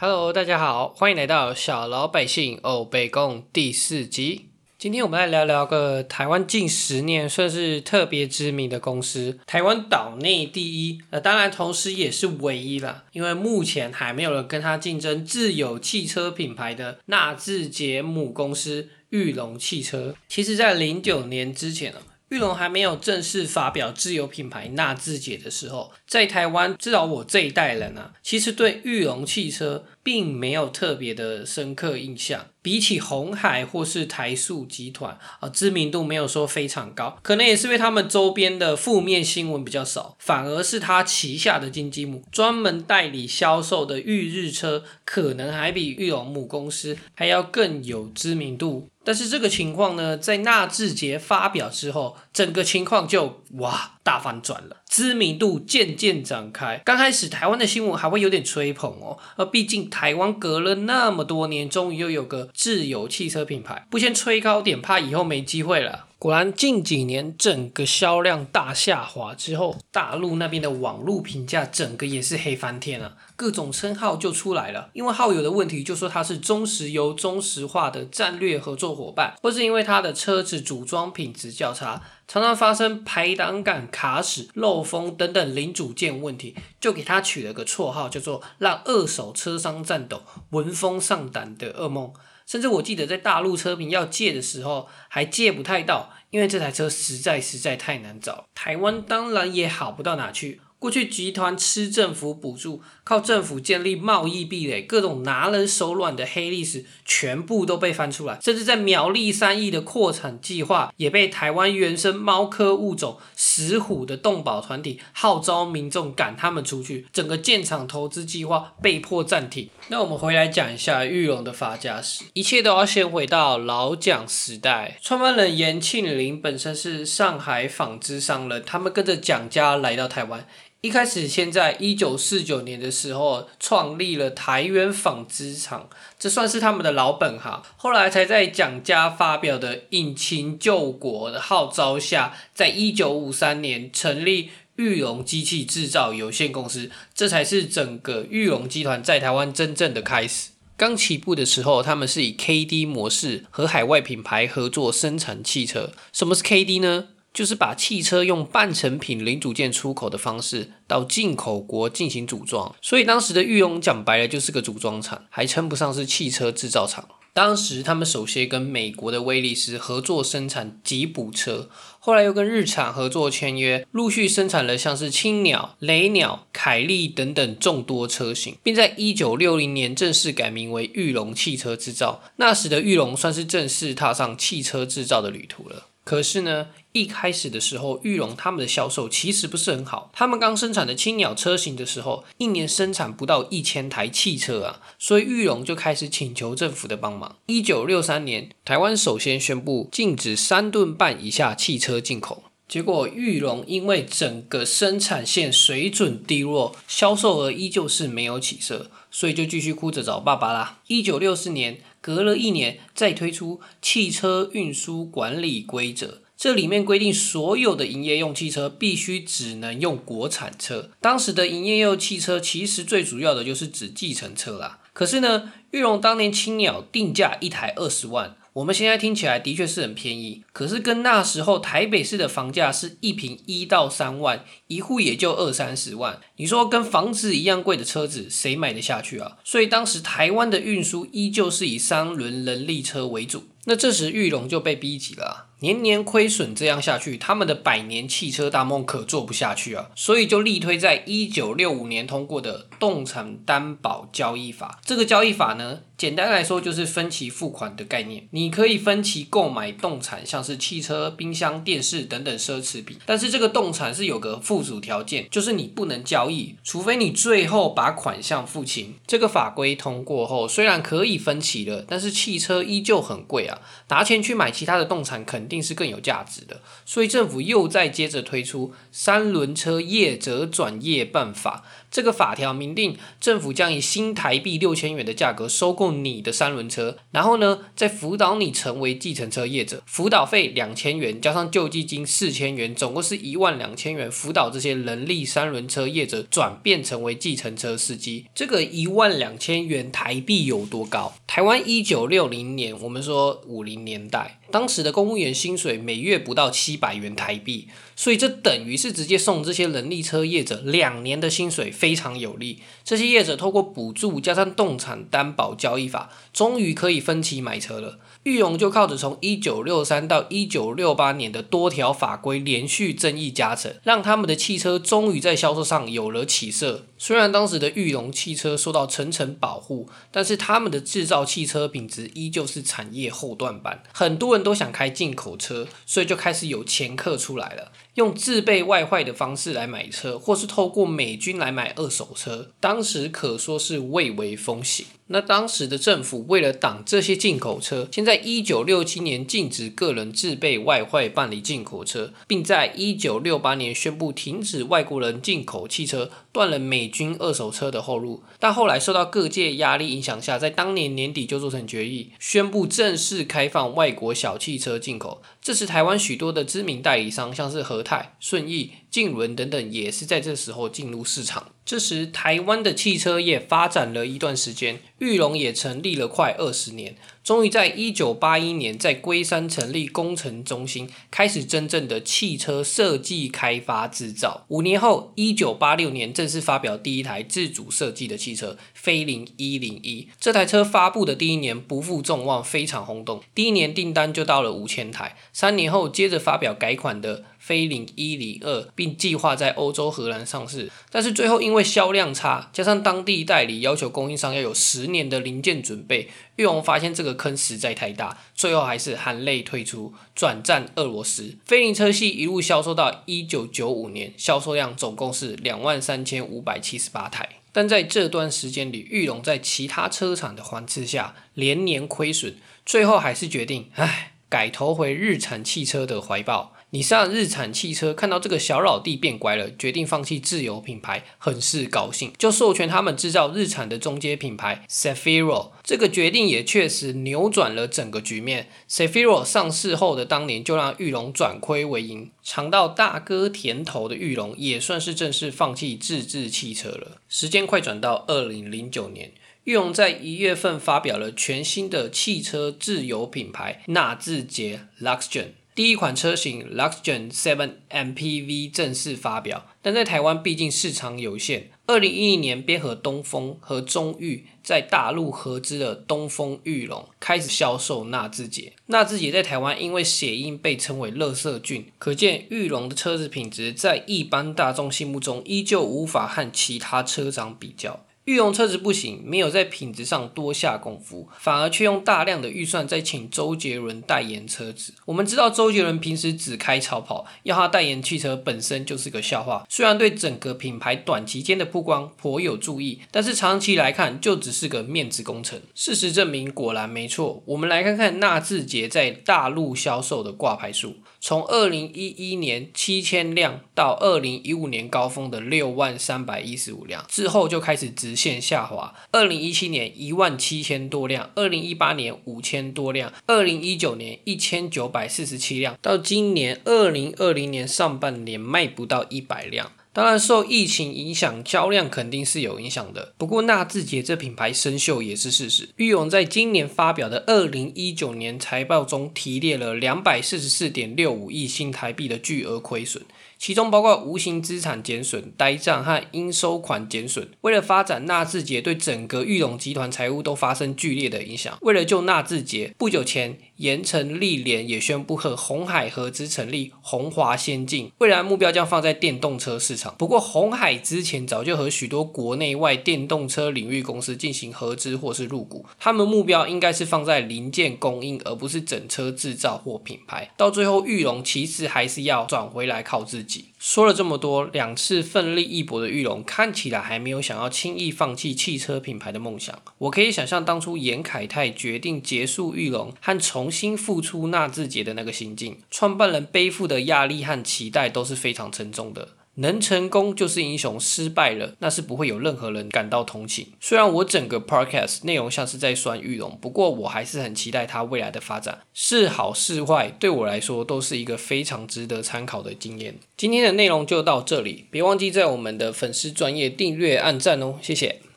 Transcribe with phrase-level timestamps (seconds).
[0.00, 4.50] Hello，大家好，欢迎来到小老百姓欧北共第四集。
[4.78, 20.14] 今天我们来聊聊个台湾近十年算是特别知名的公司，台湾岛内第一，呃，当然同时也是唯一啦，因为目前还没有人跟他竞争自有汽车品牌的纳智捷母公司玉龙汽车。
[20.28, 21.98] 其实，在零九年之前呢。
[22.30, 32.46] 玉龙还没有正式发表自有品牌纳智捷的时候，在台湾，至少我这一代人啊，其实对玉龙汽车并没有特别的深刻印象。
[32.62, 48.88] 比起红海或是台塑集团啊，知名度没有说非常高，可能也是因为他们周边的负面新闻比较少，反而是他旗下的金鸡母专门代理销售的玉日车，可能还比玉龙母公司还要更有知名度。
[49.04, 56.80] 但是这个情况呢，在纳智捷发表之后，整个情况就哇大反转了，知名度渐渐展开。
[56.84, 66.06] 刚开始台湾的新闻还会有点吹捧哦，而毕竟台湾隔了那么多年，终于又有个自有汽车品牌，不先吹高点，怕以后没机会了。
[66.18, 74.90] 果然，近几年整个销量大下滑之后，大陆那边的网络评价整个也是黑翻天了，各种称号就出来了。
[74.94, 92.12] 因为耗油的问题，就说它是中石油中石化的战略合作伙伴，或是因为它的车子组装品质较差，常常发生排挡杆卡死、漏风等等零组件问题，就给它取了个绰号，叫做“让二手车商颤抖、闻风丧胆的噩梦”。
[92.46, 98.46] 甚至我记得在大陆车评要借的时候，还借不太到，因为这台车实在实在太难找。
[98.54, 100.60] 台湾当然也好不到哪去。
[100.78, 113.18] 过去集团吃政府补助，靠政府建立贸易壁垒，各种拿人手软的黑历史全部都被翻出来，甚至在苗栗三亿的扩产计划也被台湾原生猫科物种
[113.58, 119.68] 石虎的动保团体号召民众赶他们出去，整个建厂投资计划被迫暂停。
[119.88, 130.46] 那我们回来讲一下玉龙的发家史，一切都要先回到老蒋时代，创办人严庆林本身是上海纺织商人，他们跟着蒋家来到台湾。
[130.80, 137.60] 一开始先在一九四九年的时候创立了台源纺织厂，这算是他们的老本行。
[137.76, 150.50] 后来才在蒋家发表的引擎救国的号召下，在一九五三年成立玉龙机器制造有限公司，这才是整个玉龙集团在台湾真正的开始。
[150.76, 155.90] 刚起步的时候，他们是以 KD 模式和海外品牌合作生产汽车。
[156.12, 157.08] 什么是 KD 呢？
[157.32, 167.08] 就是把汽车用半成品零组件出口的方式到进口国进行组装，所以当时的玉龙讲白了就是个组装厂，还称不上是汽车制造厂。
[167.34, 182.22] 当时他们首先跟美国的威利斯合作生产吉普车，后来又跟日产合作签约，陆续生产了像是青鸟、雷鸟、凯利等等众多车型，并在一九六零年正式改名为玉龙汽车制造。
[182.36, 185.86] 那时的玉龙算是正式踏上汽车制造的旅途了。
[186.08, 190.10] 可是呢，一开始的时候，玉龙他们的销售其实不是很好。
[190.14, 197.36] 他们刚生产的青鸟车型的时候，一年生产不到一千台汽车啊，所以玉龙就开始请求政府的帮忙。
[197.44, 202.44] 一九六三年，台湾首先宣布禁止三吨半以下汽车进口。
[202.68, 210.80] 结果玉龙因为整个生产线水准低落，销售额依旧是没有起色，所以就继续哭着找爸爸啦。
[210.86, 211.80] 一九六四年。
[212.00, 220.90] 隔了一年，再推出汽车运输管理规则，这里面规定所有的营业用汽车必须只能用国产车。
[221.00, 224.78] 当时的营业用汽车其实最主要的就是指计程车啦。
[224.92, 228.36] 可是呢，玉龙当年青鸟定价一台二十万。
[228.54, 236.20] 我们现在听起来的确是很便宜，可是跟那时候台北市的房价是一平一到三万，一户也就二三十万。
[236.36, 239.36] 你说跟房子一样贵的车子，谁买得下去啊？
[239.44, 243.44] 所以当时台湾的运输依旧是以三轮人力车为主。
[243.64, 245.46] 那这时玉龙就被逼急了。
[245.60, 249.90] 年年亏损，这样下去，他们的百年汽车大梦可做不下去啊！
[249.96, 254.78] 所以就力推在一九六五年通过的动产担保交易法。
[254.84, 258.28] 这个交易法呢，简单来说就是分期付款的概念。
[258.30, 262.96] 你可以分期购买动产，像是汽车、冰箱、电视等等奢侈品。
[263.04, 268.94] 但是这个动产是有个附属条件，就是你不能交易，除非你最后把款项付清。
[269.08, 273.57] 这个法规通过后，虽然可以分期了，但是汽车依旧很贵啊
[273.88, 298.26] 拿钱去买其他的动产，肯定是更有价值的，所以政府又再接着推出三轮车业者转业办法，这个法条明定，政府将以新台币六千元的价格收购你的三轮车，然后呢，再辅导你成为计程车业者，辅导费两千元，加上救济金四千元，总共是一万两千元，辅导这些人力三轮车业者转变成为计程车司机。
[298.34, 301.14] 这个一万两千元台币有多高？
[301.26, 304.37] 台湾一九六零年，我们说五零年代。
[304.50, 312.60] 当时的公务员薪水每月不到七百元台币，所以这等于是直接送这些人力车业者两年的薪水，非常有利。
[312.84, 317.98] 这些业者透过补助加上动产担保交易法，终于可以分期买车了。
[318.24, 326.86] 玉龙就靠着从一九六三到一九六八年的多条法规连续争议加成，让他们的汽车终于在销售上有了起色。
[326.98, 333.82] 虽然当时的玉龙汽车受到层层保护，但是他们的制造汽车品质依旧是产业后段班。
[333.92, 337.72] 很多人都想开进口车，所以就开始有前客出来了。
[337.94, 344.86] 用自备外坏的方式来买车，或是透过美军来买二手车，当时可说是蔚为风行。
[345.08, 358.22] 那当时的政府为了挡这些进口车，先在一九六七年禁止个人自备外汇办理进口车，并在一九六八年宣布停止外国人进口汽车，断了美军二手车的后路。
[358.38, 365.22] 但后来受到各界压力影响下，在当年年底就做成决议，宣布正式开放外国小汽车进口。
[365.48, 371.52] 这时，台湾许多的知名代理商，像是和泰、顺义、晋伦等等，也是在这时候进入市场。
[371.64, 376.96] 这时，台湾的汽车业发展了一段时间，玉龙也成立了快二十年。
[377.24, 384.46] 终于在一九八一年，在龟山成立工程中心，开始真正的汽车设计、开发、制造。
[384.48, 390.08] 五年后，一九八六年正式发表第一台自主设计的汽车——飞凌一零一。
[390.18, 395.14] 这台车发布的第一年不负众望，非常轰动，第一年订单就到了五千台。
[395.38, 397.22] 三年后，接着发表改款的。
[397.38, 411.36] 飞凌一零二，并计划在欧洲荷兰上市，但是最后因为销量差，加上当地代理要求供应商要有十年的零件准备，玉龙发现这个坑实在太大，最后还是含泪退出，转战俄罗斯。
[411.46, 417.26] 飞凌车系一路销售到一九九五年，销售量总共是两万三千五百七十八台。
[417.52, 422.34] 但在这段时间里，玉龙在其他车厂的环伺下，连年亏损，
[422.66, 426.54] 最后还是决定，唉，改投回日产汽车的怀抱。
[426.70, 438.50] 你上日产汽车看到这个小老弟变乖了，决定放弃自有品牌，很是高兴，就授权他们制造日产的中阶品牌 s a f i r o 这个决定也确实扭转了整个局面。
[438.66, 447.00] s a f i r o 上市后的当年，就让玉龙转亏为盈，尝到大哥甜头的玉龙也算是正式放弃自制汽车了。
[447.08, 449.12] 时间快转到二零零九年，
[449.48, 455.28] 玉龙在一月份发表了全新的汽车自有品牌纳智捷 Luxgen。
[455.54, 461.50] 第一款车型 Luxgen Seven MPV 正式发表，但在台湾毕竟市场有限。
[461.64, 468.52] 二零一零年，便和东风和中裕在大陆合资的东风裕隆开始销售纳智捷。
[468.66, 477.86] 纳智捷在台湾因为谐音被称为“乐色郡”，可见裕隆的车子品质在一般大众心目中依旧无法和其他车厂比较。
[478.08, 484.72] 御用车子不行，没有在品质上多下功夫，反而却用大量的预算在请周杰伦代言车子。
[484.86, 489.44] 我们知道周杰伦平时只开超跑，要他代言汽车本身就是个笑话。
[489.50, 495.38] 虽然对整个品牌短期间的曝光颇有注意，但是长期来看就只是个面子工程。
[495.54, 497.22] 事实证明果然没错。
[497.26, 500.76] 我们来看看纳智捷在大陆销售的挂牌数。
[501.00, 508.72] 从二零一一年七千辆到二零一五年高峰的六万三百一十五辆之后，就开始直线下滑。
[508.92, 519.50] 二零一七年一万七千多辆，二零一八年五千多辆，二零一九年一千九百四十七辆，到今年二零二零年上半年卖不到一百辆。
[519.70, 522.94] 当然，受疫情影响，销量肯定是有影响的。
[522.98, 525.50] 不过，纳智捷这品牌生锈也是事实。
[525.56, 532.82] 裕隆在今年发表的二零一九年财报中提列了两百四十四点六五亿新台币的巨额亏损。
[533.18, 537.08] 其中包括无形资产减损、呆账和应收款减损。
[537.22, 541.36] 为了发展纳智捷，对整个玉龙集团财务都发生剧烈的影响。
[541.42, 549.74] 为了救纳智捷，不久前盐城立联也宣布和红海合资成立红华先进，未来目标将放在电动车市场。
[549.76, 560.10] 不过，红海之前早就和许多国内外电动车领域公司进行合资或是入股，他们目标应该是放在零件供应，而不是整车制造或品牌。
[560.16, 563.02] 到最后，玉龙其实还是要转回来靠自
[563.38, 569.40] 说了这么多，两次奋力一搏的玉龙看起来还没有想要轻易放弃汽车品牌的梦想。
[569.58, 578.88] 我可以想象当初严凯泰决定结束玉龙和重新复出纳智捷的那个心境，创办人背负的压力和期待都是非常沉重的。
[579.18, 583.26] 能成功就是英雄，失败了那是不会有任何人感到同情。
[583.40, 592.76] 虽然我整个 podcast 内容像是在酸玉龙，不过我还是很期待他未来的发展，是好是坏，对我来说都是一个非常值得参考的经验。
[592.96, 597.80] 今天的内容就到这里，别忘记在我们的粉丝专业订阅、按赞哦，谢谢。